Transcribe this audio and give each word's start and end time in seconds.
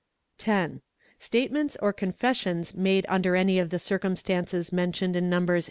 10. 0.39 0.81
Statements 1.19 1.77
or 1.79 1.93
confessions 1.93 2.73
made 2.73 3.05
under 3.07 3.35
any 3.35 3.59
of 3.59 3.69
the 3.69 3.77
circumstances_ 3.77 4.69
mentioned 4.73 5.15
in 5.15 5.29
Nos. 5.29 5.59